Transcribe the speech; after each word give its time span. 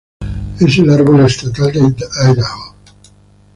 Es 0.59 0.79
el 0.79 0.89
árbol 0.89 1.19
estatal 1.27 1.71
de 1.73 1.79
Idaho. 1.79 2.75